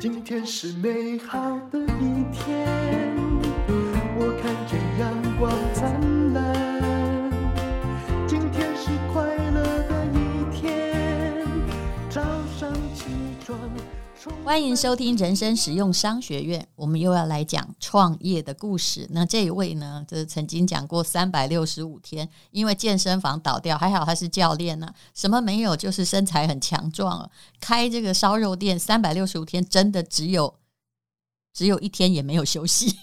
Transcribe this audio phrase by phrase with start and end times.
[0.00, 3.29] 今天是美好的一天，
[14.50, 19.06] 欢迎收听人生实用商学院，我们又要来讲创业的故事。
[19.12, 27.30] 那这一位呢，就是曾经讲过三百六十五天，因为健身房倒掉，还好他是教练呢、什么没有，就是身材很强壮啊。
[27.60, 30.52] 开这个烧肉店三百六十五天，真的只有
[31.54, 32.96] 只有一天也没有休息。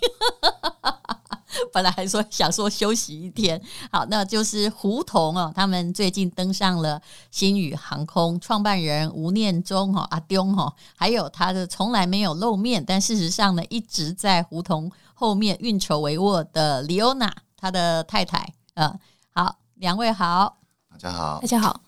[1.74, 3.62] 本来还说想说休息一天，
[3.92, 5.52] 好，那就是胡同哦。
[5.56, 18.54] 他们最近登上了星宇航空，创办人吴念中哈阿东哈，还有他的从来没有露面，但事实上呢一直在胡同后面运筹帷幄的李欧娜，他的太太。
[18.76, 19.00] 嗯，
[19.34, 20.58] 好，两位好，
[20.92, 21.82] 大家好，大家好，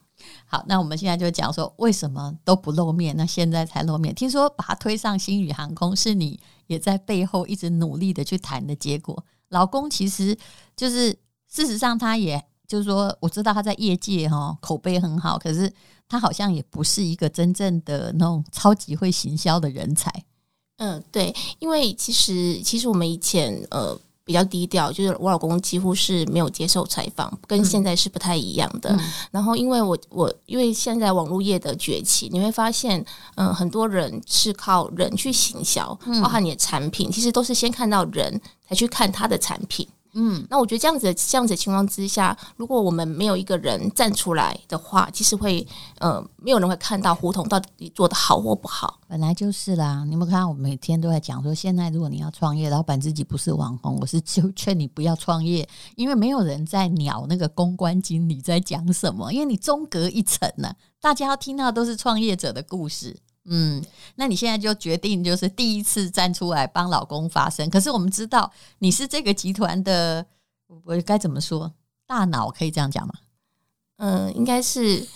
[0.45, 0.63] 好。
[0.67, 4.15] 那我们现在就讲说为什么都不露面，那现在才露面。
[4.15, 9.23] 听说把他推上星宇航空，是你也在背后一直努力的去谈的结果。
[9.49, 10.37] 老公其实
[10.75, 11.11] 就是，
[11.51, 15.71] 事实上，他也就是说，我知道他在业界哈口碑很好，可是
[16.07, 20.13] 他好像也不是一个真正的那种超级会行销的人才。
[20.77, 28.89] 嗯，对，因为其实其实我们以前呃比较低调，就是我老公几乎是没有接受采访，跟现在是不太一样的。
[28.91, 28.99] 嗯、
[29.31, 33.03] 然后因为我我因为现在网络业的崛起，你会发现，
[33.35, 38.39] 嗯、呃，很多人是靠人去行销，包含你的产品，其实都是先看到人。
[38.69, 45.65] 才去看他的产品，嗯，那我觉得这样子的这样子的情况之下，如果我们没有一个人站出来的话，其实会
[45.97, 48.99] 呃，没有人会看到胡同到底做得好或不好。
[49.07, 63.17] 本来就是啦，你们看我每天都在讲说，现在如果你要创业，老板自己不是网红，我是就劝你不要创业，因为没有人在鸟那个公关经理在讲什么，因为你中隔一层呢，大家要听到都是创业者的故事。
[63.51, 63.83] 嗯，
[64.15, 67.67] 那你现在就决定就是第一次站出来帮老公发声。
[67.69, 70.23] 可是我们知道你是这个集团的，
[70.83, 71.73] 我该怎么说？
[72.05, 73.13] 大脑可以这样讲吗？
[73.97, 75.07] 嗯，应该是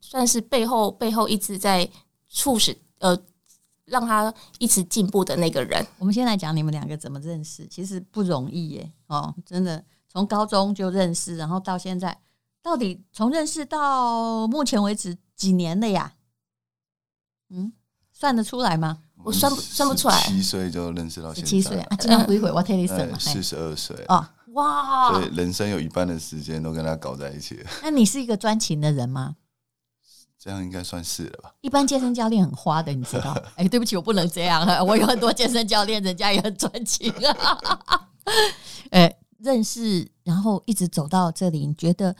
[0.00, 1.88] 算是背后背后一直在
[2.28, 3.18] 促使呃
[3.84, 5.84] 让他一直进步的那个人。
[5.98, 8.92] 我们先来讲你们两个怎么认识，其实不容易耶。
[9.08, 12.16] 哦，真的从高中就认识，然后到现在，
[12.62, 16.14] 到底从认识到目前为止几年了呀？
[17.54, 17.72] 嗯，
[18.12, 18.98] 算得出来吗？
[19.24, 20.20] 我算不算不出来。
[20.22, 21.96] 七岁就认识到现在，七岁啊！
[21.98, 23.18] 这样回回我替你什么。
[23.18, 25.12] 四十二岁啊，哇！
[25.12, 27.64] 所以人生有一半的时间都跟他搞在一起。
[27.82, 29.36] 那你是一个专情的人吗？
[30.38, 31.54] 这样应该算是了吧。
[31.62, 33.34] 一般健身教练很花的，你知道？
[33.56, 34.66] 哎，对不起，我不能这样。
[34.84, 38.08] 我有很多健身教练，人家也很专情啊。
[38.90, 42.14] 哎， 认识然后一直走到这里，你觉得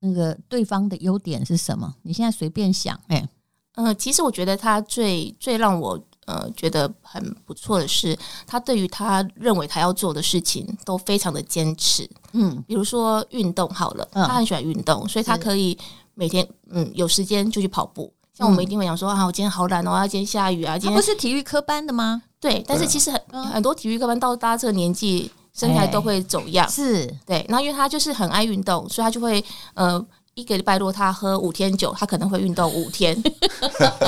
[0.00, 1.94] 那个对方的优点是什么？
[2.02, 3.26] 你现在随便想，哎。
[3.76, 12.08] 呃，其实我觉得他最最让我呃觉得很不错的是，他对于他认为他要做的事情都非常的坚持。
[12.32, 15.76] 嗯，比如说运动好了，他很喜欢运动，所以他可以
[16.14, 18.10] 每天嗯有时间就去跑步。
[18.32, 20.78] 像我们一定会讲说啊，我今天好懒哦，今天下雨啊。
[20.78, 22.22] 今天不是体育科班的吗？
[22.40, 26.66] 对，但是其实很很多体育科班到大家这个年纪，身材都会走样。
[26.70, 29.44] 是对，然后因为他就是很爱运动，所以他就会
[29.74, 30.02] 呃。
[30.36, 33.16] 一个礼拜，如果他喝五天酒，他可能会运动五天，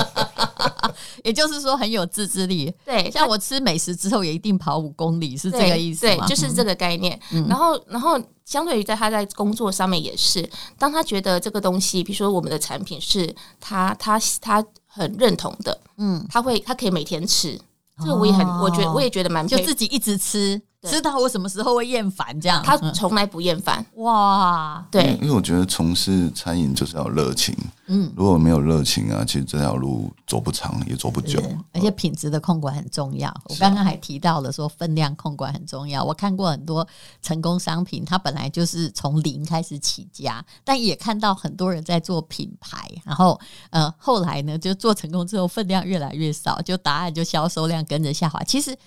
[1.25, 2.71] 也就是说很有自制力。
[2.85, 6.27] 对，像我吃美食之后也一定跑五公里，是这个意思吗？
[6.27, 7.19] 对，就是这个概念。
[7.31, 10.47] 嗯、然后，然后相对于在他在工作上面也是，
[10.77, 17.59] 当他觉得这个东西，比如说我们的产品是他他他很认同的，嗯，他会他可以每天吃，
[17.97, 20.61] 这个我也很，哦、我觉得我也觉得蛮就自己一直吃。
[20.87, 23.85] 知道我什么时候会厌烦，这样他从来不厌烦。
[23.95, 27.53] 哇，对，因为我觉得从事餐饮就是要热情。
[27.87, 31.43] 嗯，如果没有热情啊，其实这条路走不长，也走不久。
[31.73, 33.29] 而且品质的控管很重要。
[33.49, 36.01] 我刚刚还提到了说分量控管很重要。
[36.01, 36.87] 我看过很多
[37.21, 43.37] 成功商品，它本来就是从零开始起家，但也看到很多人在做品牌，然后
[43.71, 48.41] 呃后来呢就做成功之后分量越来越少，就答案就销售量跟着下滑。
[48.43, 48.77] 其实。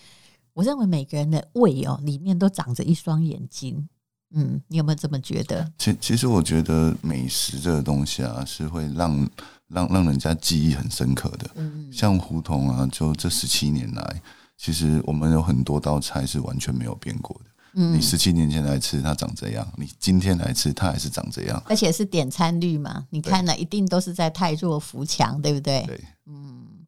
[0.55, 3.89] 我认为每个人的胃哦，里面都长着一双眼睛。
[4.35, 5.71] 嗯，你有没有这么觉得？
[5.77, 9.29] 其其实我觉得美食这个东西啊，是会让
[9.69, 11.51] 让让人家记忆很深刻的。
[11.57, 14.23] 嗯，像胡同啊，就这十七年来，
[14.57, 17.51] 其实我们有很多道菜是完全没有变过的。
[17.75, 21.63] 嗯，你十七年前来吃，它长这样；你今天来吃，它还是长这样。
[21.67, 25.85] 而且是点餐率嘛，你看了，一定都是在太弱扶强，对不对？
[25.87, 26.87] 对，嗯，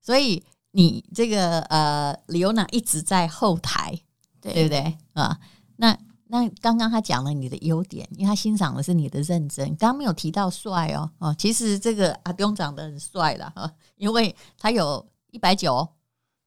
[0.00, 0.42] 所以。
[0.76, 3.98] 你这个呃，李欧娜一直在后台，
[4.42, 5.38] 对，对不对啊？
[5.76, 5.96] 那
[6.26, 9.66] 那刚刚他讲了你的优点，因为他欣赏的是你的认真。
[9.76, 15.88] 刚刚没有提到帅哦，哦，其实这个阿东长得很帅了哈，因为他有一百九，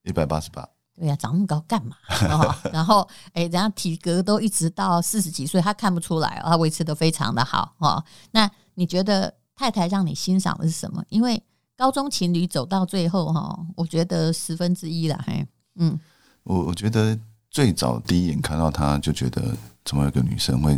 [0.03, 0.69] 一百八十八。
[0.93, 1.95] 对呀、啊，长那么高干嘛？
[2.29, 8.03] 哦、 然后，哎，人家体格都一直到四十几岁，他看不出来，他维持的非常的好哦。
[8.29, 11.03] 那你觉得太太让你欣赏的是什么？
[11.09, 11.41] 因为
[11.79, 15.17] 高中情侣走到最后哈、我觉得十分之一了。
[15.25, 15.97] 嘿，嗯，
[16.43, 17.17] 我我觉得
[17.49, 19.55] 最早第一眼看到他就觉得，
[19.85, 20.77] 怎么有个女生会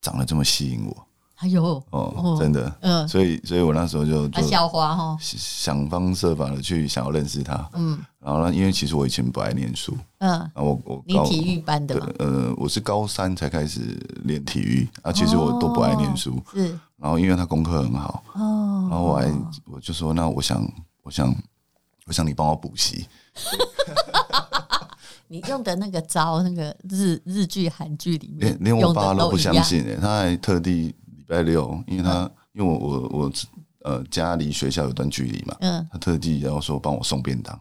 [0.00, 1.06] 长得这么吸引我？
[1.40, 13.80] 还有哦，哦，真的，嗯，所以，所以我那时候就就校花哈，想方设法的去想要认识他，嗯，然后呢，因为其实我以前不爱念书，嗯，然后我我你体育班的嘛，呃，我是高三才开始
[14.24, 19.32] 练体育，啊，其实我都不爱念书，是，然后因为他功课很好，哦，然后我还
[19.64, 20.62] 我就说，那我想，
[21.02, 21.34] 我想，
[22.04, 23.06] 我想你帮我补习，
[25.26, 30.94] 你用的那个招，那个日日剧、韩剧里面，连连我爸都不相信，他还特地。
[31.30, 33.32] 礼拜六，因为他、嗯、因为我我我
[33.84, 37.58] 呃家离学校有段距离嘛，嗯，他特地然后说帮我送便当，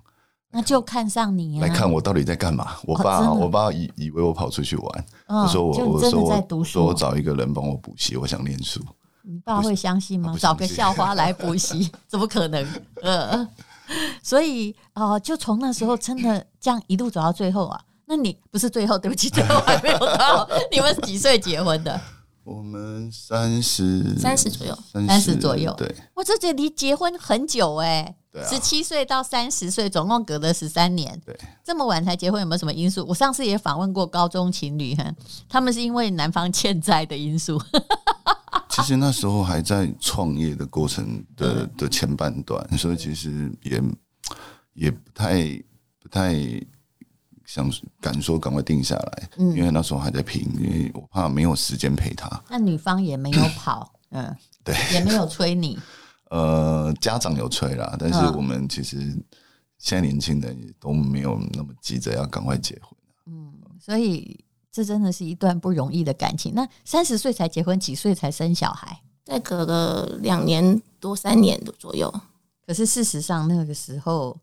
[0.51, 2.77] 那就看上你、啊、来看我到底在干嘛。
[2.83, 8.81] 我爸、哦、我爸以以为我跑出去玩，哦、我说我我说我说我找一个人帮我补习，我想念书。
[9.21, 10.35] 你爸会相信吗？
[10.39, 12.65] 找个校花来补习， 怎么可能？
[13.03, 13.47] 呃，
[14.23, 17.79] 所以哦、呃，就从那时候真的这样一路走到最后啊。
[18.05, 20.49] 那你不是最后，对不起，最后还没有到。
[20.71, 22.01] 你们几岁结婚的？
[22.43, 25.73] 我们三十三十左右，三十左右。
[25.77, 28.15] 对，我这这离结婚很久哎，
[28.49, 31.21] 十七岁到三十岁，总共隔了十三年。
[31.25, 33.05] 对，这么晚才结婚，有没有什么因素？
[33.07, 35.13] 我上次也访问过高中情侣，哈，
[35.47, 37.61] 他们是因为男方欠债的因素。
[38.69, 43.81] 其实那时候还在创业的过程的的前半段，所以其实也
[44.73, 45.43] 也不太
[46.01, 46.33] 不太。
[47.49, 47.67] 想
[47.99, 52.29] 敢说赶快定下来，嗯，因为那时候还在拼，因为我怕没有时间陪他。
[52.47, 55.79] 那女方也没有跑， 嗯，对，也没有催你。
[56.29, 58.99] 呃，家长有催啦，但是我们其实
[59.79, 62.95] 现在年轻人也都没有那么急着要赶快结婚。
[63.25, 66.53] 嗯，所以这真的是一段不容易的感情。
[66.53, 69.01] 那三十岁才结婚，几岁才生小孩？
[69.25, 72.13] 再隔个两年多三年的左右。
[72.67, 74.37] 可是事实上那个时候，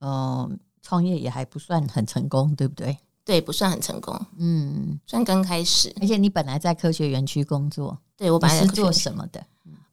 [0.00, 0.50] 嗯、呃。
[0.82, 2.96] 创业也还不算很成功，对不对？
[3.24, 4.18] 对，不算很成功。
[4.38, 5.94] 嗯，算刚开始。
[6.00, 9.44] 而且你本来在科学园区工作，对，我本来是做什么的？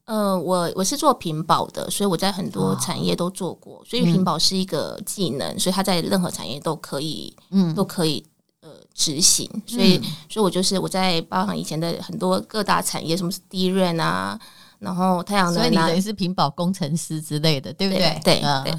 [0.05, 3.79] 呃，我我是做屏保的，所以我在很多产业都做过。
[3.79, 8.25] 哦、所以屏保是一个技能，嗯、所以它在任何产业都可以，嗯，都可以
[8.61, 9.45] 呃执行。
[9.67, 14.39] 所以，嗯、所以我就是我在包含以前的很多各大产业，什么是 DRAM 啊，
[14.79, 18.19] 然后太阳能、啊，所以你等于是屏保工程师之类的，对不对？
[18.23, 18.41] 对，对。
[18.41, 18.73] 嗯对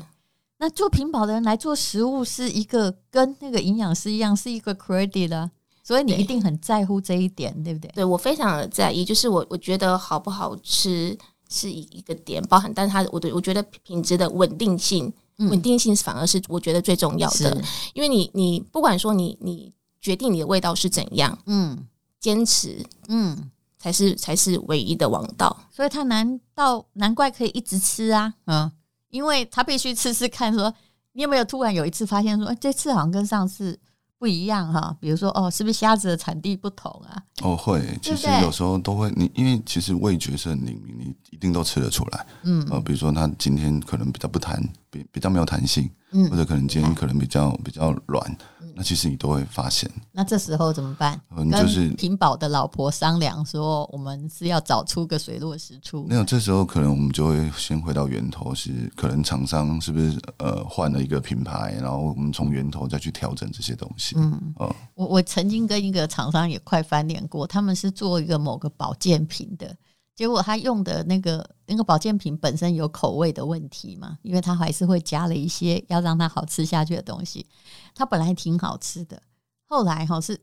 [0.61, 5.49] 那做品保的人来做食物是一个跟那个营养师一样，是一个 credit 的，
[5.85, 7.93] 所以你一定很在乎这一点，对，对不对？
[7.95, 11.17] 对，我非常的在意，就是我我觉得好不好吃
[11.49, 15.05] 是一一个点，包含，但是它我对我觉得品质的稳定性，
[15.37, 17.63] 稳、嗯、定性反而是我觉得最重要的，
[17.95, 21.87] 因为你你不管说你你决定你的味道是怎样，嗯，
[22.19, 28.73] 坚持，嗯，才是才是唯一的王道，所以它难道难怪可以一直吃啊，嗯。
[29.11, 30.73] 因为他必须吃吃看，说
[31.13, 33.79] 你有没有突然有一次发现说，哎，这次好像跟上次
[34.19, 34.97] 不一样哈？
[35.01, 37.23] 比如说，哦，是不是虾子的产地不同啊？
[37.43, 42.27] 哦，会，其实有时候都会，你因为其实味觉是很灵敏，你一定都吃得出来。
[42.43, 48.37] 嗯，呃，比如说他今天可能比较不弹，比比较没有弹性，嗯，或者可能今天可能比较比较软。
[48.75, 51.21] 那其实你都会发现，那这时候怎么办？
[51.37, 56.05] 嗯，就是平保的老婆商量说，我们是要找出个水落石出。
[56.05, 64.15] 没有，这时候可能我们就会先回到源头，是可能厂商是不是呃换了一个品牌，然后我们从源头再去调整这些东西。
[64.17, 69.75] 嗯，哦，我我曾经跟一个厂商也快翻脸过，他们是做一个某个保健品的。
[70.19, 77.47] 结果他用的那个那个保健品本身有口味的问题嘛，因为他还是会加了一些要让它好吃下去的东西。
[77.95, 79.23] 它本来挺好吃的，
[79.69, 80.41] 后来哈是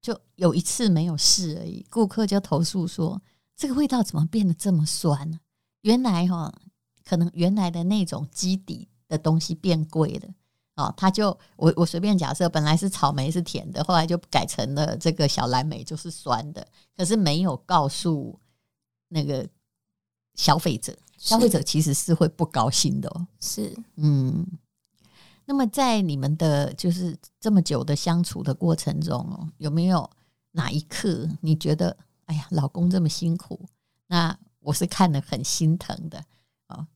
[0.00, 3.20] 就有一次没有试而已，顾客就投诉说
[3.56, 5.40] 这个味道怎么变得这么酸呢？
[5.80, 6.54] 原来哈
[7.04, 10.28] 可能原来的那种基底的东西变贵了
[10.76, 16.64] 哦，他就我我随便假设，本来是草莓是甜的，后来就改成了这个小蓝莓就是酸的，
[16.96, 18.38] 可是没有告诉。
[19.14, 19.48] 那个
[20.34, 23.26] 消费者，消费者其实是会不高兴的哦。
[23.40, 24.44] 是，嗯。
[25.46, 30.10] 那么在你们的就是这么久的相处的过程中哦，有没有
[30.50, 33.60] 哪一刻你觉得，哎呀，老公这么辛苦，
[34.08, 36.24] 那我是看得很心疼的
[36.66, 36.86] 哦。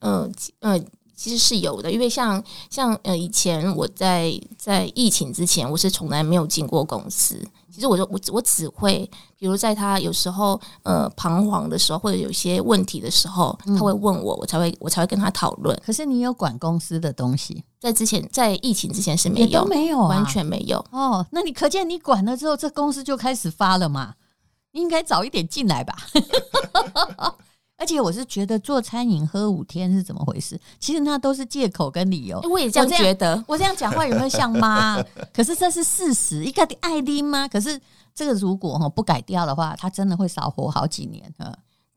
[0.00, 0.86] 嗯嗯。
[1.18, 7.44] 其实是有的，因为像像呃以前我在在疫情之前，我是从来没有进过公司。
[7.78, 9.08] 其实我就我我只会，
[9.38, 15.80] 比如在他有时候呃彷徨的时候，或者有些问题的时候，他会问我，我才会我才会跟他讨论。
[15.86, 20.84] 可是你有管公司的东西，在之前在疫情之前是没有，没有、啊，完全没有。
[20.90, 24.14] 哦，那你可见你管了之后，这公司就开始发了嘛？
[24.72, 25.96] 你应该早一点进来吧。
[27.78, 30.60] 而且我是觉得做餐饮喝五天是怎么回事？
[30.80, 32.40] 其实那都是借口跟理由。
[32.50, 33.42] 我也这样觉得。
[33.46, 35.00] 我这样讲话有没有像妈？
[35.32, 36.44] 可是这是事实。
[36.44, 37.46] 一个爱拎吗？
[37.46, 37.80] 可是
[38.12, 41.32] 这个如果哈不改掉的话，他真的会少活好几年。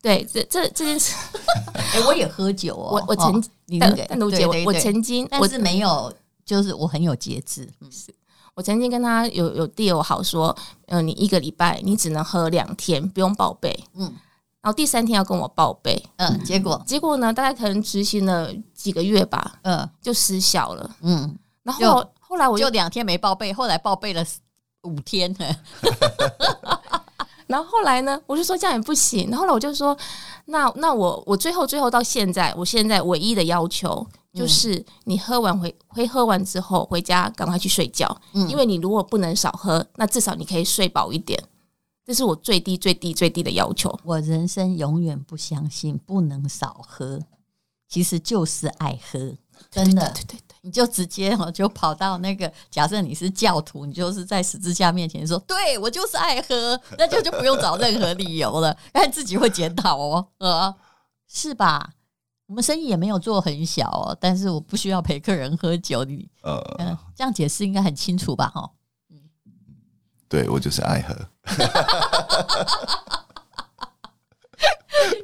[0.03, 1.15] 对，这这这件事。
[1.73, 2.91] 哎，我也喝酒哦。
[2.93, 6.13] 我我曾经，但但卢姐，我我曾经，但是没有，
[6.45, 7.67] 就是我很有节制。
[7.89, 8.13] 是
[8.53, 10.55] 我曾经跟他有有 deal 好说，
[10.89, 13.83] 嗯，你一个礼拜你只能喝两天，不用报备。
[13.95, 14.13] 嗯。
[14.61, 17.33] 然后第三天要跟我报备，嗯，结果结果呢？
[17.33, 21.35] 大概可能执行了几个月吧，嗯，就失效了，嗯。
[21.63, 24.23] 然后后来我就两天没报备，后来报备了
[24.83, 25.35] 五天，
[27.47, 29.29] 然后后来呢，我就说这样也不行。
[29.29, 29.97] 然后后来我就说，
[30.45, 41.41] 那那我我最后最后到现在，我现在唯一的要求就是，你喝完回回喝完之后回家赶快去睡觉，嗯，因为你如果不能少喝，那至少你可以睡饱一点。
[42.05, 43.97] 这是我最低最低最低的要求。
[44.03, 47.19] 我人生永远不相信不能少喝，
[47.87, 49.35] 其实就是爱喝，
[49.69, 50.11] 真的。
[50.13, 60.75] 对对对，你就直接哦，就跑到那个，假设你是教徒，你就是在十字架面前说：“对我就是爱喝。”那就就不用找任何理由了，但自己会检讨哦，呃，
[61.27, 61.93] 是吧？
[62.47, 68.49] 我们生意也没有做很小哦，但是我不需要陪客人喝酒，你呃，这样解释应该很清楚吧？
[68.49, 68.69] 哈。
[70.31, 71.13] 对，我就是爱喝。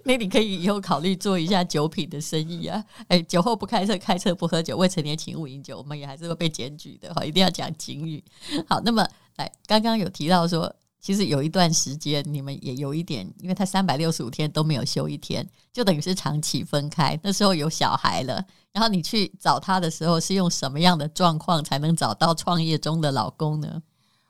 [0.04, 2.84] 那你可以以后考虑做一下酒品的生意啊！
[3.08, 8.22] 哎，酒后不开车，开车不喝酒，未成年请勿饮酒，我们也还是会被检举的哈，一定要讲警语。
[8.68, 17.18] 好，那么来，刚刚有提到说，其实有一段时间你们也有一点，因为他三百六十五天都没有休一天，就等于是长期分开。
[17.24, 23.82] 那时候有小孩了，然后你去找他的时候，是用什么样的状况才能找到创业中的老公呢？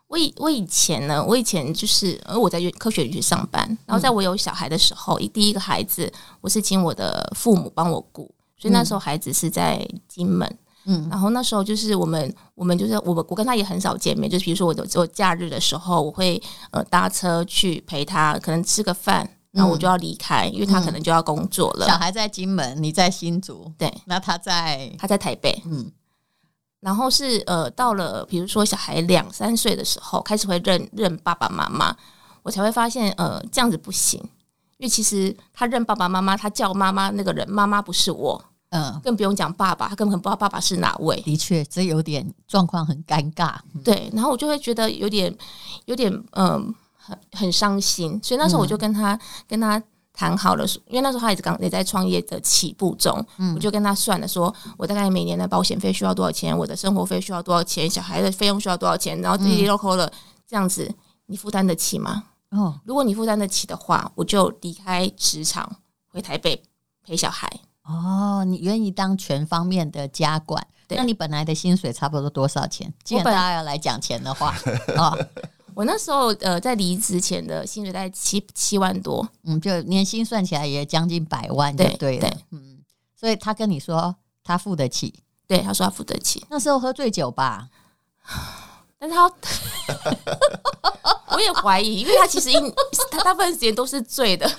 [0.08, 21.86] 我以我以前呢，我以前就是，呃，我在科学园区上班，然后在我有小孩的时候，嗯、第一个孩子我是请我的父母帮我顾，所以那时候孩子是在金门，嗯，然后那时候就是我们我们就是我我跟他也很少见面，就是比如说我做假日的时候，我会呃搭车去陪他，可能吃个饭，然后我就要离开，嗯、因为他可能就要工作了。
[21.86, 25.92] 小孩在金门，你在新竹，对，那他在他在台北，嗯。
[26.80, 31.96] 然后是呃，到了比如说小孩两三岁的时候，开始会认认爸爸妈妈，
[32.44, 34.20] 我才会发现呃，这样子不行，
[34.78, 41.20] 因为其实他认爸爸妈妈，他叫妈妈那个人妈妈不是我，嗯，更不用讲爸爸，他根本不知道爸爸是哪位。
[41.22, 43.56] 的确，这有点状况很尴尬。
[43.84, 45.36] 对，然后我就会觉得有点
[45.86, 49.82] 有点嗯、呃，很很伤心，所以那时候我就跟他、嗯、跟他。
[50.18, 60.12] 谈好了，因为那时候他也刚也在创业的起步中，嗯，我就跟他算了，说我大概每年的保险费需要多少钱，我的生活费需要多少钱，小孩的费用需要多少钱，然后滴滴扣扣了，
[60.48, 60.92] 这样子
[61.28, 62.24] 你负担得起吗？
[62.50, 65.72] 哦，如果你负担得起的话，我就离开职场
[66.12, 66.64] 回台北
[67.06, 67.48] 陪小孩。
[67.84, 70.66] 哦，你愿意当全方面的家管？
[70.88, 72.92] 对，那你本来的薪水差不多多少钱？
[73.04, 74.56] 既然大家要来讲钱的话，
[74.98, 75.16] 啊。
[75.78, 82.80] 我那时候呃，在离职前的薪水大概七七万多，嗯，就年薪算起来也将近百万，对对对，嗯，
[83.16, 85.14] 所以他跟你说他付得起，
[85.46, 86.44] 对，他说他付得起。
[86.50, 87.70] 那时候喝醉酒吧，
[88.98, 89.32] 但是他，
[91.30, 92.56] 我也怀疑，因为他其实一
[93.12, 94.50] 他大部分时间都是醉的。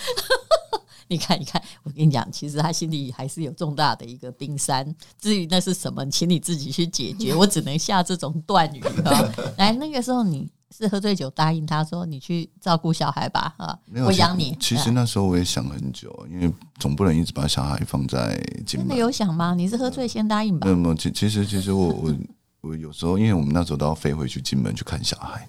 [1.11, 4.95] 你看，你看，我跟你讲，其实他心里还是有重大的一个冰山。
[5.21, 8.81] 至于那是什么，请你自己去解决，我只能下这种断语。
[9.57, 10.49] 来，那个时候你。
[10.71, 18.39] 是喝醉酒答应他说：“你去照顾小孩吧，啊，我养你。”其实那时候我也想很久，因为总不能一直把小孩放在。
[18.67, 19.55] 真的有想吗？
[19.55, 20.67] 你是喝醉先答应吧？
[20.67, 22.15] 没有没有，其其实其实我我
[22.61, 25.49] 我有时候，因为我们那时候都要飞回去金门去看小孩，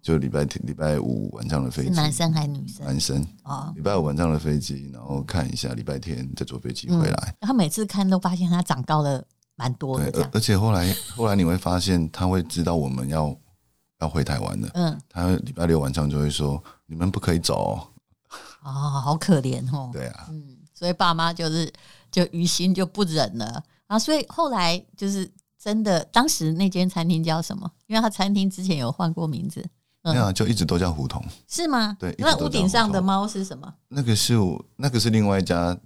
[0.00, 2.86] 就礼拜天、礼拜五晚上的飞机，男生还是女生？
[2.86, 7.34] 男生哦，礼拜五晚上的飞机，然后看一下，礼拜天再坐飞机回来。
[7.42, 9.22] 他每次看都发现他长高了
[9.56, 13.36] 蛮多的，而而且后来后来你会发现，他会知道我们要。
[14.00, 17.88] 要回台湾的，嗯，他礼拜六晚上就会说：“你们不可以走。”
[18.64, 18.70] 哦，
[19.04, 19.90] 好可怜哦。
[19.92, 21.72] 对啊，嗯，所以爸妈就是
[22.10, 23.98] 就于心就不忍了啊。
[23.98, 25.30] 所以后来就是
[25.62, 27.70] 真的，当时那间餐厅叫什么？
[27.86, 29.64] 因为他餐厅之前有换过名字，
[30.02, 31.96] 嗯，啊，就一直都叫胡同，是吗？
[32.00, 33.72] 对，那屋顶上的猫是什么？
[33.88, 35.76] 那个是我，那个是另外一家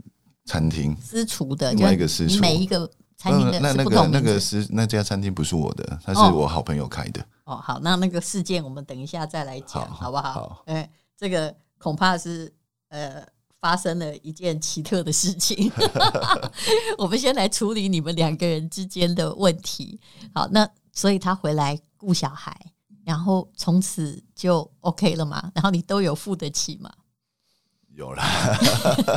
[0.47, 7.21] 餐厅，私厨的，另外一个私厨，每一个餐厅的那那个那个是那家餐厅不是我的，他是我好朋友开的。
[7.45, 10.33] 哦，好，那那个事件我们等一下再来讲，好好不好？
[10.33, 12.53] 好哎，这个恐怕是
[12.91, 13.27] 呃
[13.61, 15.71] 发生了一件奇特的事情。
[16.97, 19.99] 我们先来处理你们两个人之间的问题。
[20.33, 22.57] 好，那所以他回来顾小孩，
[23.05, 25.51] 然后从此就 OK 了嘛？
[25.57, 26.93] 然后你都有付得起吗？
[27.99, 28.25] 有啦，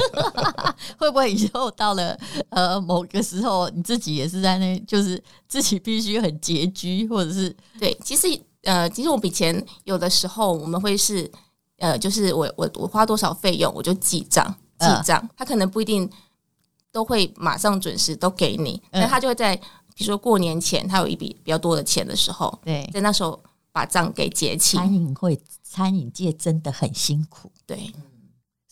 [0.98, 2.18] 会不会以后到了
[2.50, 8.28] 呃某个时候，你自己也是在那，就是自己必须很拮据，或者是对，其实
[8.64, 11.30] 呃，其实我们以前有的时候我们会是
[11.78, 14.44] 呃，就是我我我花多少费用我就记账
[14.80, 16.10] 记账，呃、他可能不一定
[16.92, 19.56] 都会马上准时都给你，那他就会在
[19.96, 23.40] 比如说过年前他有一笔比较多的钱的时候，对，在那时候
[23.72, 24.80] 把账给结清。
[24.80, 27.94] 餐饮会餐饮界真的很辛苦，对。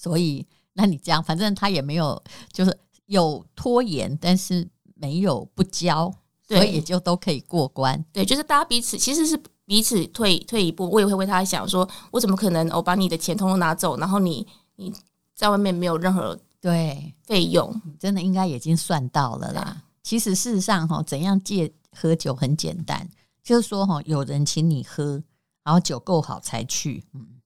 [0.02, 4.66] 所以，那你这样，反正他也没有，就是有拖延，但是
[4.96, 6.10] 没有不交，
[6.48, 8.02] 对所以也就都可以过关。
[8.14, 14.94] 对，就是大家彼此其实是彼此退退一步，我也会为他想说，我怎么可能我把你的钱通通拿走，然后你你
[15.36, 19.84] 在外面没有任何对费用，真的应该已经算到了啦。
[20.02, 23.06] 其实事实上哈，怎样戒喝酒很简单，
[23.44, 25.22] 就是说哈，有人请你喝，
[25.66, 27.39] 然后酒够好才去，嗯。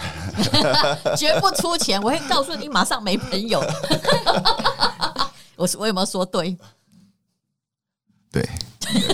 [1.16, 3.60] 绝不出钱，我会告诉你，马上没朋友。
[5.56, 6.56] 我我有没有说对？
[8.32, 8.48] 对，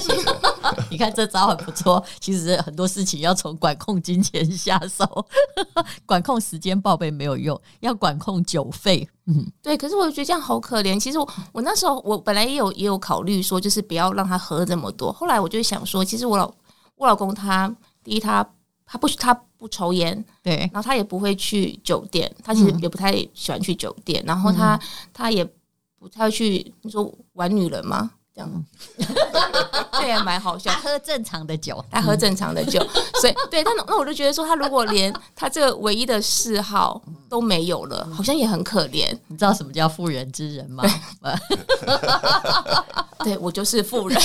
[0.91, 2.05] 你看这招很不错。
[2.21, 5.27] 其实很多事情要从管控金钱下手，
[6.05, 9.09] 管控时间报备没有用，要管控酒费。
[9.25, 9.77] 嗯，对。
[9.77, 11.01] 可是我觉得这样好可怜。
[11.01, 15.11] 其实我我那时候我本来也有也有考虑说，就是不要让他喝这么多。
[15.11, 16.53] 后来我就想说，其实我老
[16.97, 17.75] 我老公他
[18.05, 18.47] 第一他。
[18.87, 24.79] 他不他不抽烟，对，然后他也不会去酒店，他其实也不太喜欢去酒店，嗯、然后他
[25.13, 25.45] 他也
[25.99, 28.13] 不太会去你说玩女人吗？
[28.33, 28.65] 这样，
[29.93, 30.71] 这也蛮好笑。
[30.71, 39.11] 他喝正常的酒，他喝正常的酒，嗯、所以对，但那我就觉得说，他如果连他这个唯一的嗜好都没有了，好像也很可怜。
[39.29, 40.85] 你知道什么叫妇人之仁吗？
[43.25, 44.21] 对， 对我就是妇人。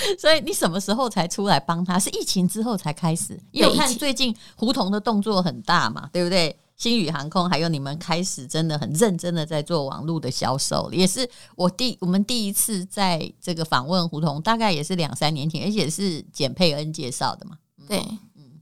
[0.18, 1.98] 所以你什么时候才出来帮他？
[1.98, 3.38] 是疫情之后才开始？
[3.50, 6.56] 因为我看最近胡同的动作很大嘛，对不对？
[6.76, 17.58] 星宇航空还有你们开始真的很认真的在做网络的销售，也是我第我们第一次在这个访问胡同，大概也是两三年前，而且是简佩恩介绍的嘛。
[17.88, 17.98] 对，
[18.36, 18.60] 嗯，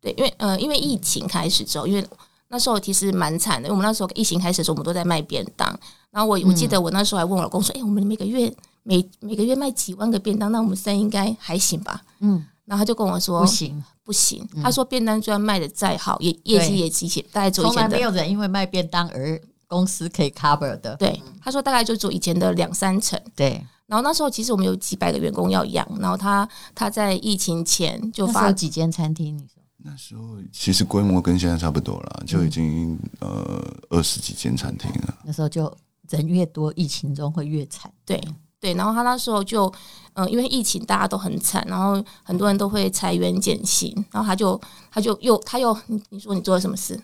[0.00, 2.06] 对，因为呃，因为疫情开始之后，因为
[2.46, 5.68] 那时候其实蛮惨的，因为我们那时候疫情开始的时候，我们都在卖便当。
[6.12, 12.02] 然后我我记得我那时候还问我老公说：“哎、嗯欸，我们每个月。”每每个月卖几万个便当，那我们生意应该还行吧？
[12.20, 20.96] 嗯，然后他就跟我说不行不行，他说便当虽然卖的再好，也业绩也极其，大概做以前的从来没有人因为卖便当而公司可以 cover 的。
[20.96, 23.18] 对，他说大概就做以前的两三成。
[23.36, 29.36] 对，然后那时候其实我们有几百个员工要养，然后他他在疫情前就发了几间餐厅。
[29.36, 35.18] 你说那时候其实规模跟现在差不多了，就已经呃二十几间餐厅了。
[35.24, 35.72] 那时候就
[36.08, 37.92] 人越多，疫情中会越惨。
[38.04, 38.20] 对。
[38.62, 39.66] 对，然后他那时候就，
[40.14, 46.98] 嗯、呃，因为疫情大家都很惨，然后很多人都会裁员减薪，然后他就他就又他又，你你说你做了什么事？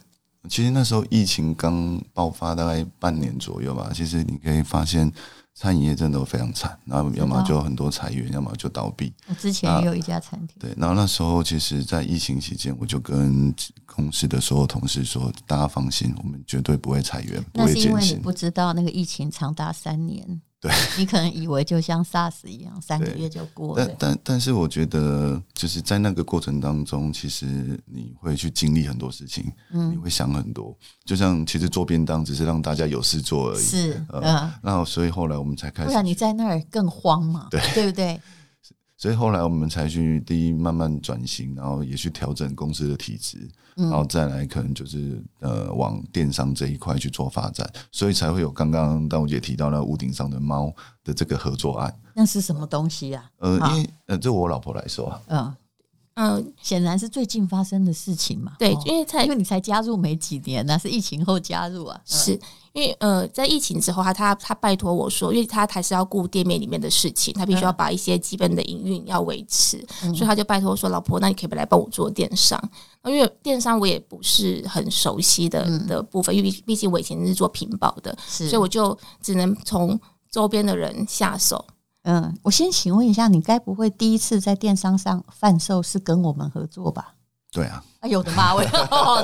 [0.49, 5.13] 其实那时候疫情刚爆发大概半年左右吧，其实你可以发现
[5.53, 9.13] 餐饮业真的都非常惨，然后要么就很多裁员，要么就倒闭。
[9.27, 10.57] 我之前也有一家餐厅。
[10.61, 13.53] 对，然后那时候其实，在疫情期间，我就跟
[13.85, 17.91] 公司的所有同事说，大家放心，我们绝对不会裁员，不会减薪。
[17.93, 20.41] 那是因为你不知道那个疫情长达三年。
[20.61, 23.87] 对， 你可能以为就像 SARS 一样，三个月就过了。
[23.87, 27.47] 但但但是，我觉得就是在那个过程当中，其实
[27.87, 30.77] 你会去经历很多事情，嗯，你会想很多。
[31.05, 35.89] 就像其实做便当只是让大家有事做而已，是，嗯、呃，那所以后来我们才开始。
[35.89, 38.21] 不然你在那儿更慌嘛，对对不对？
[38.99, 51.95] 所以后来我们才去第一慢慢转型，然后也去调整公司的体质，然后再来可能就是呃往电商这一块去做发展，所以才会有刚刚大吴姐提到那屋顶上的猫的这个合作案。
[52.15, 53.31] 那是什么东西呀？
[53.39, 55.55] 呃，因为呃，这我老婆来说，嗯
[56.21, 58.55] 嗯，显然是最近发生的事情嘛。
[58.59, 62.39] 对，因为才因为你才加入没几年呢，是疫情后加入啊，是。
[62.73, 72.61] 因为呃，在疫情之后，他他他拜托我说，因为他还是要顾店面里面的事情，他必须要把一些基本的营运要维持，嗯、所以他就拜托我说：“老婆，那你可以来帮我做电商？
[73.05, 79.99] 因为电商我也不是很熟悉的、嗯、的部分，因为毕竟我以前是做屏保的，是所以我就只能从
[80.31, 81.65] 周边的人下手。”
[82.05, 87.15] 嗯，我先请问一下，你该不会第一次在电商上贩售是跟我们合作吧？
[87.51, 88.65] 对啊，哎呦 我的妈喂，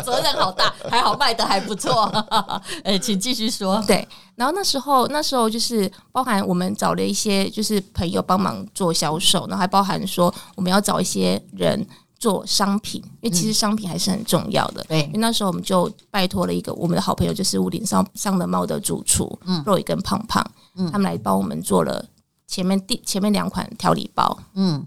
[0.03, 2.05] 责任好大，还好卖的还不错。
[2.83, 3.83] 哎，请继续说。
[3.87, 11.87] 对，然后那时候那时候就是包含我们找了一些就是朋友帮忙做销售，然后还包含说我们要找一些人
[12.19, 14.83] 做商品，因为其实商品还是很重要的。
[14.89, 20.43] 对、嗯，因为那时候我们就拜托了一个我们的好朋友，就是屋顶上上的猫的主厨，嗯，Roy 跟胖胖，
[20.77, 22.03] 嗯，他们来帮我们做了
[22.47, 24.87] 前面第前面两款调理包，嗯，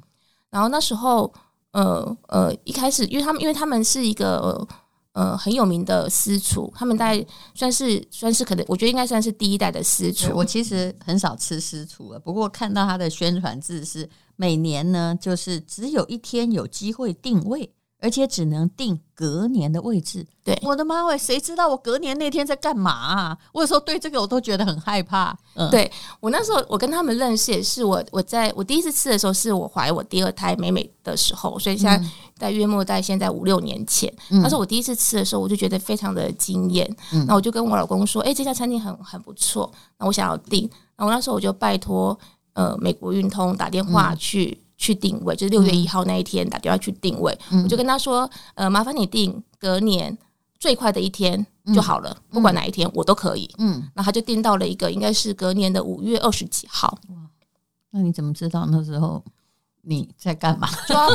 [0.50, 1.34] 然后那时候。
[1.72, 4.68] 呃呃，一开始，因为他们，因为他们是一个
[5.12, 10.32] 呃很有名的私厨，他们大概算是算是可能，我觉得应该算是第一代的私厨。
[10.34, 17.72] 我其实很少吃私厨了，不过看到他的宣传字是每年呢，就是只有一天有机会定位。
[18.00, 20.26] 而且只能定隔年的位置。
[20.44, 23.38] 对，我的妈喂，谁知道我隔年那天在干嘛啊？
[23.52, 25.38] 我有时候对这个我都觉得很害怕。
[25.56, 34.14] 嗯，对我那时候我跟他们认识也是我我在我第一次吃的时候是我怀我第二胎美美的时候，所以现在在月末在现在五六年前。
[34.30, 36.88] 那时候我第一次吃的时候，我就觉得非常的惊艳。
[37.12, 42.18] 嗯，那我就跟我老公说：“哎，这家餐厅很很不错，那我想要订。”然后那时候我就拜托
[42.54, 44.62] 呃美国运通打电话去。
[44.78, 50.16] 去定位，就是六月一号那一天打电话去定位，嗯、我就跟他说：“呃，麻烦你定隔年
[50.60, 56.98] 最快的一天就好了，嗯、不管哪一天我都可以。”嗯，然后他就定到了一个应该是隔年的五月二十几号。
[57.10, 57.16] 哇，
[57.92, 59.24] 那你怎么知道那时候？
[59.88, 60.68] 你在干嘛？
[60.88, 61.10] 就 要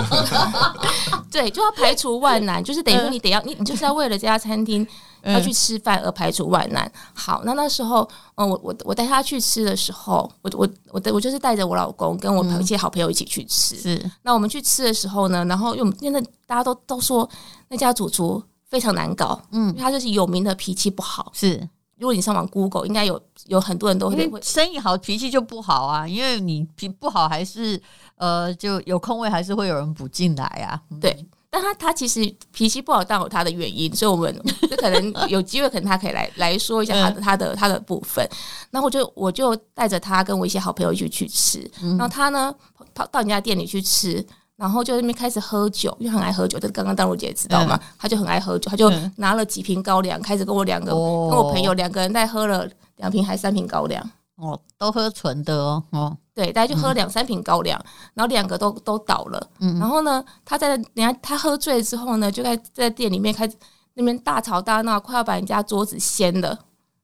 [1.31, 4.87] 对，就要排除万难， 就是等于说你得要你，你就是要为了这家餐厅
[5.25, 6.91] 要去吃饭而排除万难。
[7.13, 13.77] 好，那那时候，嗯，我我我带他去吃的时候，我我我我就是带着我老公跟我一些好朋友一起去吃。
[13.77, 17.29] 是，那我们去吃的时候呢，然后因为因为大家都都说
[17.69, 21.31] 那家主厨非常难搞，嗯，因为他就是有名的脾气不好。
[21.35, 21.69] 是。
[21.99, 26.09] 如果你上网 Google，应该有有很多人都会生意好，脾气就不好啊。
[26.09, 27.81] 因为你脾不好，还是
[28.23, 30.81] 呃就有空位，还是会有人补进来啊。
[31.01, 32.21] 对，但他他其实
[32.53, 34.33] 脾气不好，但有他的原因，所以我们
[34.71, 38.25] 就可能有机会，可能他可以来来说一下他的他的他的部分。
[38.71, 42.55] 然后我就我就带着他跟我一些好朋友一起去吃，然后他呢
[42.95, 44.25] 跑到人家店里去吃。
[44.55, 46.57] 然后就在那边开始喝酒，因为很爱喝酒。
[46.57, 47.75] 这刚刚淡如姐知道嘛？
[47.75, 54.11] 嗯、他就很爱喝酒，他就拿了几瓶高粱，开始跟我两个、哦、跟我朋友两个人在喝了两瓶还三瓶高粱。
[54.43, 55.83] 哦，都喝纯的哦。
[55.91, 59.51] 哦，对，大家就喝两三瓶高粱，嗯、然后两个都都倒了。
[59.61, 63.57] 嗯，然后呢，他在人家他喝醉之后呢，就在在店里面开始
[63.95, 66.59] 那边大吵大闹，快要把人家桌子掀了。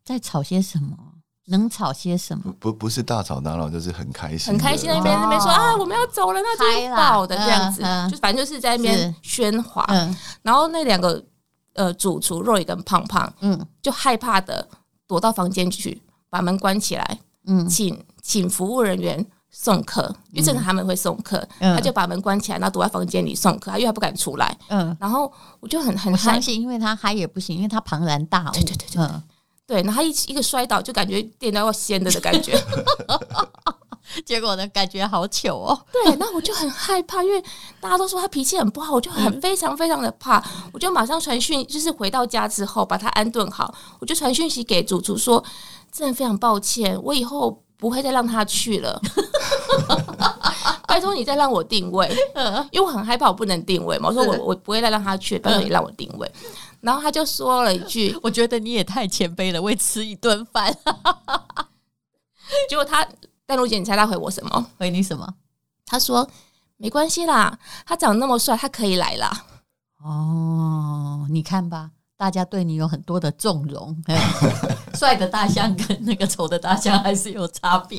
[0.04, 0.96] 在吵些什么？
[1.50, 2.52] 能吵些什么？
[2.58, 4.90] 不不是大吵大闹，就是很开心，很开心。
[4.90, 9.86] 那边那边说啊，我们要走了，那就爆的这样子，就反正就是在那边喧哗。
[10.42, 11.24] 然后那两个
[11.74, 14.68] 呃主厨 Roy 跟胖胖，嗯，就害怕的
[15.06, 24.56] 躲到房间去，把门关起来，嗯，请请服务人员送客，因为正常他们会送客，他就把门关起来，然后躲在房间里送客，因为他不敢出来。
[24.68, 28.52] 嗯，然后我就很很伤心，因为他嗨也不行，因为他庞然大物。
[28.52, 29.08] 对对对对。
[29.66, 32.58] 对，然后他一一个摔倒，就感觉电都要掀了的感觉。
[34.24, 35.78] 结果呢，感觉好糗哦。
[35.92, 37.42] 对，那我就很害怕，因为
[37.80, 40.42] 大家都说他脾气很不好，我就很非常非常的怕。
[40.72, 45.42] 我就马上传讯，就是回到家之后把他安顿好，我就传讯息给主厨说，
[45.92, 49.00] 真的非常抱歉，我以后不会再让他去了。
[50.88, 52.08] 拜托你再让我定位，
[52.72, 54.08] 因为我很害怕我不能定位嘛。
[54.08, 56.30] 我说我我不会再让他去，拜托你让我定位。
[56.80, 60.74] 然后他就说了一句：“我觉得你也太谦卑了，为吃一顿饭。”
[62.70, 63.06] 结果他
[63.48, 64.66] 淡如姐，你猜他回我什么？
[64.76, 65.26] 回你什么？
[65.86, 66.28] 他说
[66.76, 69.46] ：“没关系啦，他长那么帅，他可以来啦。”
[70.04, 73.96] 哦，你看吧，大家对你有很多的纵容。
[74.92, 77.98] 帅的大象跟那个丑的大象还是有差别。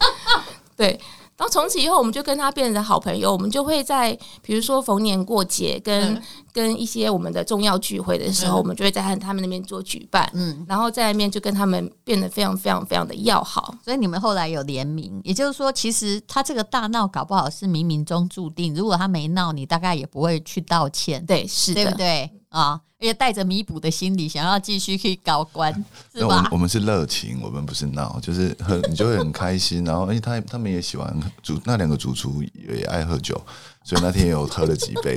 [0.76, 1.00] 对。
[1.38, 3.30] 然后从此以后，我们就跟他变成好朋友。
[3.30, 6.22] 我们就会在比如说逢年过节，跟、嗯、
[6.56, 10.26] 跟一些我们的重要聚会的时候，嗯、我们就会在他们那边做举办。
[10.32, 13.74] 嗯，然后在那边就跟他们变得非常非常非常的要好。
[13.84, 18.74] 所以你们后来有联名，也就是说，其实他这个大闹搞不好是冥冥中注定。
[18.74, 21.22] 如果他没闹，你大概也不会去道歉。
[21.26, 22.30] 对，是的，对不对？
[22.48, 25.70] 啊，而且带着弥补的心理，想要继续去搞官，
[26.14, 26.36] 是吧？
[26.36, 29.84] 我们我们是热情，我们不是闹，就是很你就会很开心。
[29.84, 33.38] 然后，而且他他们也喜欢主那两个主厨也爱喝酒，
[33.86, 35.16] 所以那天也有喝了几杯。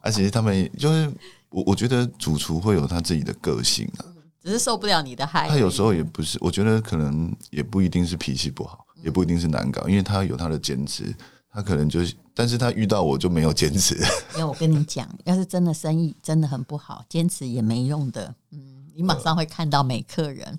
[0.00, 1.12] 而且、啊、他们就是
[1.48, 4.06] 我，我觉得主厨会有他自己的个性啊，
[4.40, 5.48] 只是受不了你的害。
[5.48, 11.12] 他有时候也不是，我觉得可能也不一定是脾气不好，也不一定是难搞，因为他有他的坚持。
[11.56, 13.94] 他可能就是，但是他遇到我就没有坚持。
[14.34, 18.34] 因为我跟你讲，要是真的生意真的很不好，坚持也没用的。
[18.50, 20.58] 嗯，你马上会看到没客人。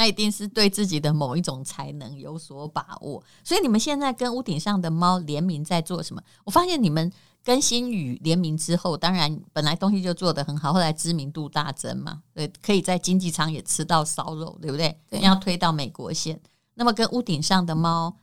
[0.00, 3.22] 那一定是对自己的某一种才能有所把握。
[3.44, 6.22] 所以你们现在跟屋顶上的猫联名在做什么？
[6.42, 7.12] 我发现你们
[7.44, 14.98] 跟新宇联名之后，当然本来东西就做得很好，后来知名度大增嘛，对，可以在经济舱也吃到烧肉，对不对？
[15.10, 16.40] 对，要推到美国线。
[16.72, 18.16] 那么跟屋顶上的猫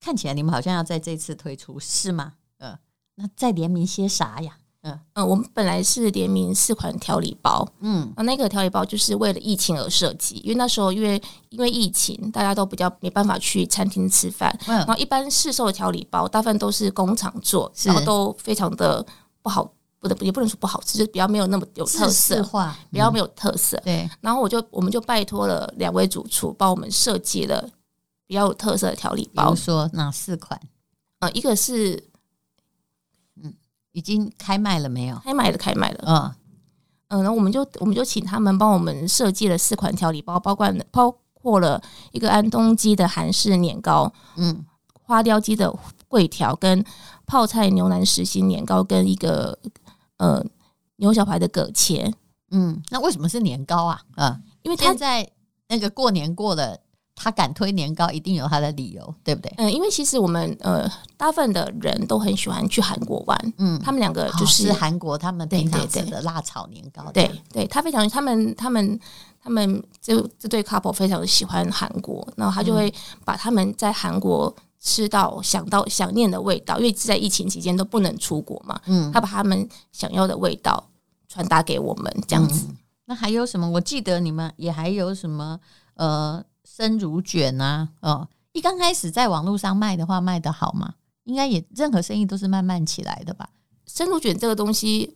[0.00, 2.32] 看起来，你们好像要在这次推出是吗？
[2.56, 2.78] 呃，
[3.16, 4.56] 那再联名些啥呀？
[4.82, 19.04] 嗯嗯，我们本来是联名四款调理包，嗯，那个调理包就是为了疫情而设计，因为那时候因为因为疫情，大家都比较没办法去餐厅吃饭，嗯，然后一般市售的调理包大部分都是工厂做，然后都非常的
[19.40, 23.80] 不好，不得也不能说不好吃，就是比较没有那么有特色化，比较没有特色。
[23.84, 27.68] 对，然后我就我们就拜托了两位主厨帮我们设计了
[28.26, 30.60] 比较有特色的调理包，比如说哪四款？
[31.20, 32.02] 呃，一个是。
[33.92, 35.16] 已经开卖了没有？
[35.24, 36.04] 开卖了，开卖了。
[36.06, 36.34] 嗯
[37.08, 41.80] 嗯，然后我们就我们就请他们帮我们设计了四款调理包，包括包括了
[42.12, 44.64] 一个安东鸡的韩式年糕，嗯，
[45.02, 45.72] 花雕鸡的
[46.08, 46.84] 桂条，跟
[47.26, 49.58] 泡菜牛腩实心年糕，跟一个
[50.16, 50.44] 呃
[50.96, 52.12] 牛小排的葛切。
[52.50, 54.00] 嗯，那为什么是年糕啊？
[54.16, 55.30] 嗯，因为它在
[55.68, 56.78] 那个过年过了。
[57.14, 59.52] 他敢推年糕，一定有他的理由，对不对？
[59.58, 63.52] 嗯，因为其实我们呃，大部分的人都很喜欢去韩国玩。
[63.58, 67.10] 嗯，他们两个就是韩国，他们平常吃的辣炒年糕。
[67.12, 68.98] 对对，他非常，他们他们
[69.40, 72.92] 他们这这对 couple 非常的喜欢韩国，然后他就会
[73.24, 78.80] 把他们在韩国吃到想到想念的味道，因为在疫情期间都不能出国嘛。
[78.86, 80.82] 嗯，他把他们想要的味道
[81.28, 82.66] 传达给我们，这样子。
[83.04, 83.68] 那还有什么？
[83.68, 85.60] 我记得你们也还有什么
[85.94, 86.42] 呃。
[86.74, 90.94] 生乳卷啊，哦，一刚开始在网络上卖的话，卖得好吗？
[91.24, 93.46] 应该也任何生意都是慢慢起来的吧。
[93.86, 95.14] 生乳卷这个东西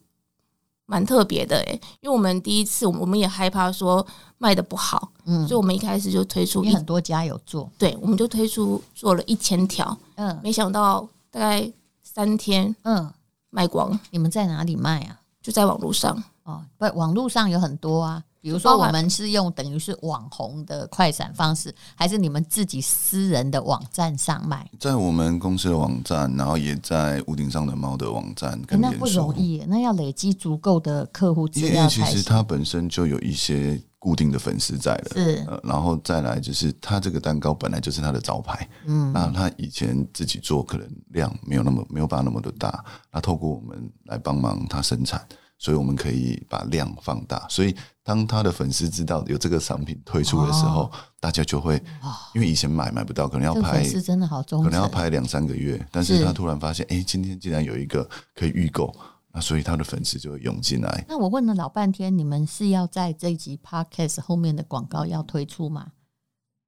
[0.85, 13.11] 蛮特别的诶，因为我们第一次，我们也害怕说卖的不好，嗯，所以我们一开始就推出，很多家有做，对，我们就推出做了一千条，嗯，没想到大概三天，嗯，
[13.49, 13.99] 卖光。
[14.11, 15.19] 你们在哪里卖啊？
[15.41, 18.23] 就在网络上哦，不，网络上有很多啊。
[18.47, 24.71] 比如说，我们是用等于是网红的快闪方式，还是你们自己私人的网站上卖？
[24.79, 28.89] 在我们公司的网站，然后也在屋顶上的猫的网站跟、欸。
[28.89, 31.71] 那不容易，那要累积足够的客户资料。
[31.71, 35.61] 因为其实它本身就有一些固定的粉丝在了，是、呃。
[35.65, 39.13] 然后再来就是，它这个蛋糕本来就是它的招牌，嗯。
[39.13, 45.21] 那他以前自己做，可能量没有那么没有办法那么的大，那透过我们来帮忙他生产。
[45.59, 51.83] 所以我们可以把量放大，所以当他的粉丝知道有这个商品推出的时候，哦、大家就会，
[52.35, 58.95] 因为以前买买不到，可能要拍，是真的好可能要拍两三个月，但是他突然发现，哎，今天竟然有一个可以预购，
[59.33, 61.05] 那所以他的粉丝就会涌进来。
[61.09, 65.93] 那我问了老半天，你们是要在这一集 Podcast 后面的广告要推出吗？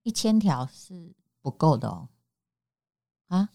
[0.03, 2.09] 一千条是不够的哦，
[3.29, 3.51] 啊，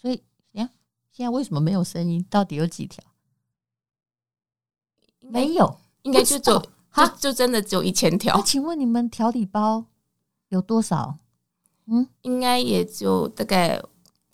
[0.00, 0.22] 所以
[0.52, 0.70] 呀，
[1.12, 2.24] 现在为什么没有声音？
[2.30, 3.04] 到底有几条？
[5.30, 6.62] 没有，应该就走，
[6.94, 8.34] 就就真的只有一千条。
[8.36, 9.84] 那请问你们调理包
[10.48, 11.16] 有多少？
[11.86, 13.82] 嗯，应该也就大概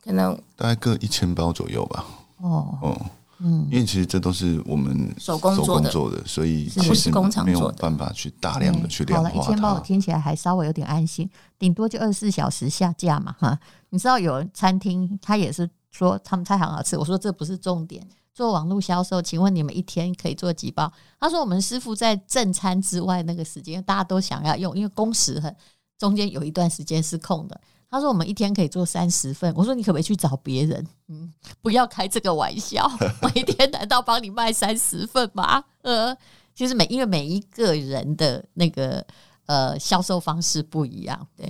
[0.03, 2.05] 可能大概各一千包左右吧。
[2.39, 3.07] 哦哦，
[3.39, 7.11] 嗯，因为其实这都是我们手工做的，所以其实
[7.45, 9.31] 没有办法去大量的去量化。
[9.31, 13.59] 好了，一千包我听起来还稍微有点安心，顶多就二十四小时下架嘛哈。
[13.91, 18.05] 你知道有餐厅他也是说他们菜很好吃，我说这不是重点。
[18.35, 20.93] 做网络销售，请问你们一天可以做几包？
[21.21, 25.55] 他说：“我们师傅在正餐之外那个时间，大家都想要用，因为工时很，
[25.97, 30.85] 中间有一段时间是空的。”他说：“我们一天可以做三十份。”我说：“你可不可以去找别人？
[31.07, 32.91] 嗯，不要开这个玩笑。
[33.23, 35.63] 我一天难道帮你卖三十份吗？
[35.83, 36.17] 呃，
[36.57, 39.07] 其实每因为每一个人的那个
[39.47, 41.49] 呃销售方式不一样，对，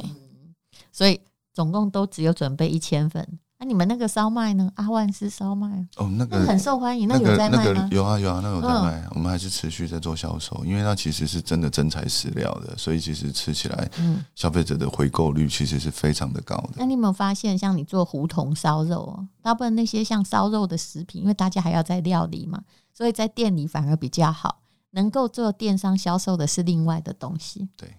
[0.92, 1.18] 所以
[1.54, 3.26] 总共都只有准备一千份。”
[3.64, 4.70] 你们那个烧麦呢？
[4.76, 7.72] 阿万斯烧麦哦，那个很受欢迎，那个、有在卖吗？
[7.74, 9.00] 那个、有啊有啊，那个有在卖。
[9.00, 16.74] 嗯、我们还是持续在做销售，因为它其实是真的真材实料的，所以其实吃起来，嗯，消费者的回购率其实是非常的高的。
[16.76, 27.68] 那你有没有发现，像你做胡同烧肉哦，大部分那些像烧肉的食品，因为大家还要在料理嘛，所以在店里反而比较好，能够做电商销售的是另外的东西。
[27.76, 27.94] 对。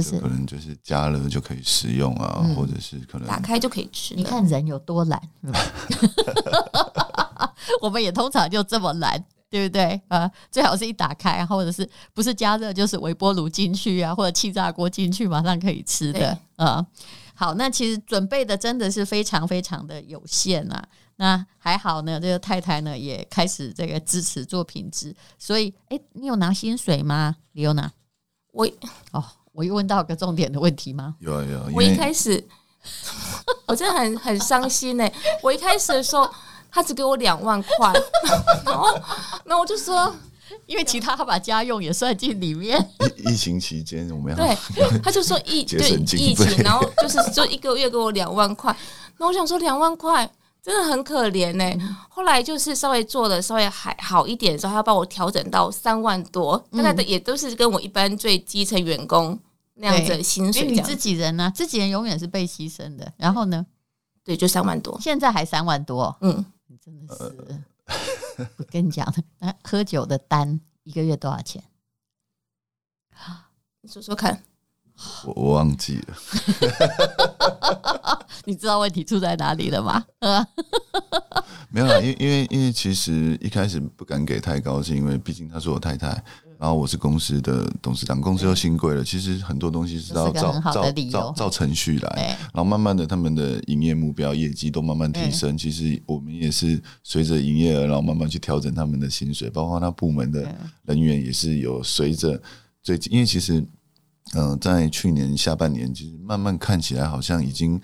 [0.00, 4.14] 是，可能就是加热就可以食用啊，嗯、或者是可能打开就可以吃。
[4.14, 5.20] 你看人有多懒，
[7.82, 10.00] 我们也通常就这么懒，对不对？
[10.08, 16.80] 啊，最好是一打开，或者是不是加热就是微波炉进去啊，或者气炸锅进去，马上可以吃的啊。
[16.80, 20.82] 对好，那其实准备的真的是非常非常的有限啊。
[21.16, 27.36] 那还好呢，这个太太呢也开始这个支持做品质，所以哎，你有拿薪水吗？
[27.52, 27.92] 李优娜，
[28.52, 28.66] 我
[29.10, 29.22] 哦。
[29.52, 31.14] 我又问到一个重点的问题吗？
[31.20, 31.74] 有啊有。
[31.74, 32.42] 我一开始，
[33.66, 35.08] 我真的很很伤心呢。
[35.42, 36.28] 我一开始的时候，
[36.70, 37.92] 他只给我两万块，
[38.64, 38.94] 然后，
[39.44, 40.14] 然后我就说，
[40.66, 42.80] 因为其他他把家用也算进里面。
[43.18, 48.74] 疫疫情期间我们要对，他就说疫对疫情，然后就是就一个月给我两万块，
[49.18, 50.28] 那我想说两万块
[50.62, 51.78] 真的很可怜呢、欸。
[52.08, 59.38] 后来就是稍微做的稍微还好一点的时候，他帮我调整到三万多，大概的也都是跟我一般最基层员工
[59.74, 60.70] 那样子的薪水。
[60.70, 61.50] 你自己人呢、啊？
[61.50, 63.12] 自己人永远是被牺牲的。
[63.16, 63.66] 然后呢？
[64.24, 66.16] 对，就三万多，现在还三万多。
[66.20, 66.44] 嗯。
[66.80, 69.06] 真的是，我跟你讲，
[69.38, 71.62] 那喝酒的单一个月多少钱？
[73.82, 74.42] 你说说看。
[75.24, 76.16] 我我忘记了。
[78.44, 80.04] 你知道问题出在哪里了吗？
[81.70, 86.22] 没有啦，因为因为因为其实一开始不敢给太高，是因为毕竟她是我太太。
[86.58, 89.02] 然后我是公司的董事长，公司又新贵了。
[89.02, 95.58] 其实很多东西是要照照照照程序来，然后慢慢的他们的营业目标、业绩都慢慢提升。
[95.58, 102.40] 其实我们也是随着营业额，然后慢慢去调整他们的薪水，包括他部门的人员也是有随着
[102.80, 103.66] 最近，因为其实嗯、
[104.34, 107.80] 呃，在去年下半年，其实慢慢看起来好像已经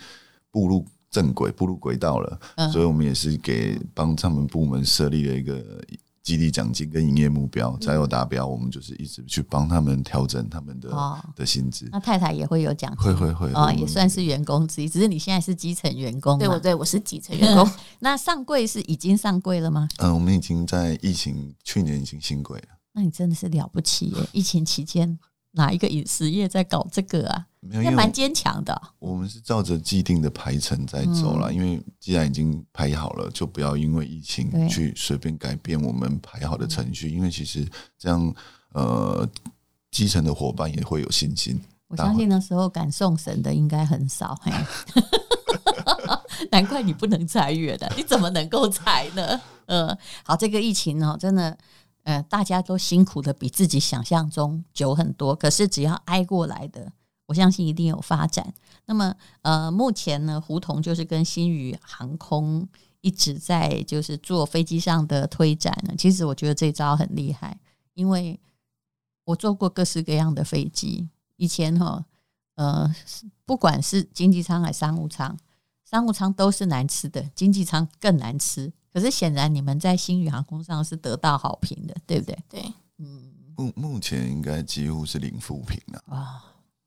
[0.51, 2.41] 步入正轨、步入轨道了。
[2.73, 5.85] 所以我们也是给帮他们部门设立了一个。
[6.21, 10.91] 激励奖金跟营业目标才有达标，我们就是一直去帮他们调整他们的
[11.35, 11.89] 的薪资。
[11.91, 14.89] 那太太也会有奖金，会会会哦，也算是员工之一。
[14.91, 17.67] 只是你现在是基层员工，对，我对我是基层员工。
[18.01, 19.89] 那上柜是已经上柜了吗？
[20.01, 22.69] 嗯，我们已经在疫情去年已经新柜了。
[22.93, 24.29] 那你真的是了不起耶！
[24.33, 25.19] 疫情期间。
[25.53, 27.47] 哪一个饮食业在搞这个啊？
[27.61, 28.81] 没有，蛮坚强的。
[29.01, 37.11] 我们是照着既定的排程在走了，嗯、因为既然已经排好了，就不要因为疫情去随便改变我们排好的程序。
[37.11, 38.35] 因为其实这样，
[38.73, 39.29] 呃，
[39.91, 41.61] 基层的伙伴也会有信心。
[41.89, 44.53] 我相信那时候敢送神的应该很少，嘿，
[46.53, 49.41] 难怪你不能裁员的，你怎么能够裁呢？
[49.67, 51.59] 嗯，好，这个疫情哦，真的。
[52.09, 56.91] 呃，大家都辛苦的比自己想象中久很多，可是只要挨过来的，
[57.27, 58.55] 我相信一定有发展。
[58.87, 62.67] 那么，呃，目前呢，胡同就是跟新宇航空
[63.03, 65.93] 一直在就是做飞机上的推展呢。
[65.99, 67.61] 其实我觉得这招很厉害，
[67.93, 68.41] 因为
[69.25, 72.07] 我坐过各式各样的飞机，以前哈，
[72.55, 72.91] 呃，
[73.45, 75.37] 不管是经济舱还是商务舱，
[75.85, 78.73] 商务舱都是难吃的，经济舱更难吃。
[78.93, 82.39] 可是显然你们在星宇航空上是得到好评的，对不对？
[82.49, 86.45] 对，嗯，目目前应该几乎是零负评了啊！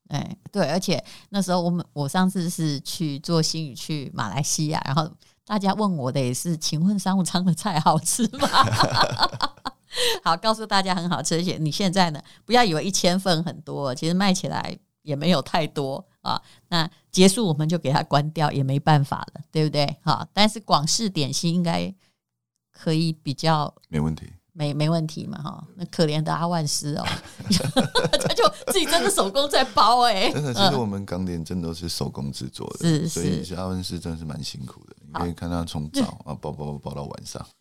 [0.08, 5.10] 哎，对，而且那时候我们我上次是去坐星宇去马来西亚，然后
[5.46, 8.48] 大家问我的也是，请问商务舱的菜好吃吗？
[10.22, 16.04] 好，告诉大家很好吃，而且你现在呢，不要以为一千份很多，其实卖起来也没有太多。
[16.22, 19.96] 啊，那结束我们就给它关掉，也没办法了，对不对？
[20.02, 21.94] 好，但是广式点心应该
[22.72, 25.42] 可以比较没问题，没没问题嘛？
[25.42, 27.04] 哈，那可怜的阿万斯哦，
[28.22, 37.44] 他就自己真的手工在包哎、欸，真的，其实我们港点真的都是手工制作的，是是，所以阿万斯真的是蛮辛苦的，你可以看他从早 啊包包包包到晚上。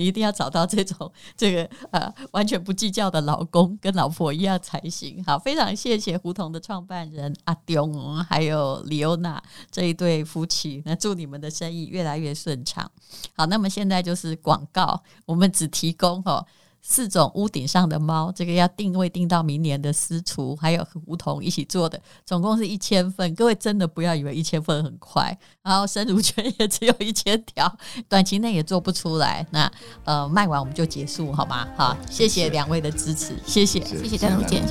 [0.00, 5.22] 你一定要找到这种 这个呃完全不计较的老公，跟老婆一样才行。
[5.24, 10.82] 好，非常谢谢胡同的创办人阿东，还有李欧娜这一对夫妻。
[10.86, 12.90] 那祝你们的生意越来越顺畅。
[13.36, 16.46] 好，那么现在就是广告，我们只提供哦。
[16.82, 23.34] 四种屋顶上的猫，这个要定位定到明年的私厨，还有梧桐一起做的，总共是一千份。
[23.34, 27.70] 各位真的不要以为一千份很快，然后生乳圈也只有一千条，
[28.08, 29.46] 短期内也做不出来。
[29.50, 29.70] 那
[30.04, 31.68] 呃，卖完我们就结束，好吗？
[31.76, 34.64] 好，谢谢两位的支持，谢谢，谢谢张总监。